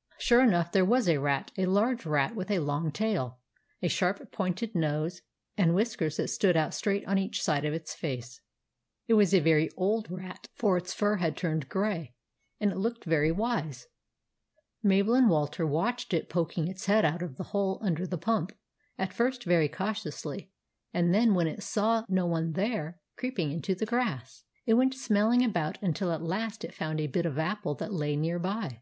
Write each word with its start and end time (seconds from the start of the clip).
"Sure 0.18 0.42
enough 0.42 0.72
there 0.72 0.86
was 0.86 1.06
a 1.06 1.18
rat,— 1.18 1.52
a 1.58 1.66
large 1.66 2.06
rat 2.06 2.34
with 2.34 2.50
a 2.50 2.60
long 2.60 2.90
tail, 2.90 3.40
a 3.82 3.88
sharp 3.88 4.32
pointed 4.32 4.74
nose, 4.74 5.20
and 5.58 5.74
whiskers 5.74 6.16
that 6.16 6.28
stood 6.28 6.56
out 6.56 6.72
straight 6.72 7.06
on 7.06 7.18
each 7.18 7.42
side 7.42 7.66
of 7.66 7.74
its 7.74 7.92
face. 7.92 8.40
It 9.06 9.12
was 9.12 9.34
a 9.34 9.40
very 9.40 9.70
old 9.72 10.10
rat, 10.10 10.48
for 10.54 10.80
GREY 10.80 10.80
RAT 10.80 10.80
UNDER 10.80 10.80
THE 10.80 10.80
PUMP 10.80 10.80
99 10.80 10.82
its 10.82 10.94
fur 10.94 11.16
had 11.46 11.52
turned 11.52 11.68
grey, 11.68 12.14
and 12.58 12.72
it 12.72 12.78
looked 12.78 13.04
very 13.04 13.30
wise. 13.30 13.86
Mabel 14.82 15.14
and 15.14 15.28
Walter 15.28 15.66
watched 15.66 16.14
it 16.14 16.30
poking 16.30 16.68
its 16.68 16.86
head 16.86 17.04
out 17.04 17.20
of 17.20 17.36
the 17.36 17.44
hole 17.52 17.78
under 17.82 18.06
the 18.06 18.16
pump, 18.16 18.52
at 18.96 19.12
first 19.12 19.44
very 19.44 19.68
cautiously, 19.68 20.50
and 20.94 21.12
then, 21.12 21.34
when 21.34 21.46
it 21.46 21.62
saw 21.62 22.02
no 22.08 22.24
one 22.24 22.52
there, 22.52 22.98
creeping 23.18 23.52
into 23.52 23.74
the 23.74 23.84
grass. 23.84 24.44
It 24.64 24.72
went 24.72 24.94
smelling 24.94 25.44
about 25.44 25.76
until 25.82 26.12
at 26.12 26.22
last 26.22 26.64
it 26.64 26.72
found 26.72 26.98
a 26.98 27.06
bit 27.08 27.26
of 27.26 27.38
apple 27.38 27.74
that 27.74 27.92
lay 27.92 28.16
near 28.16 28.38
by. 28.38 28.80